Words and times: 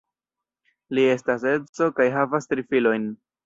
Li 0.99 1.03
estas 1.17 1.47
edzo 1.53 1.93
kaj 2.01 2.11
havas 2.19 2.51
tri 2.53 2.69
filojn. 2.75 3.11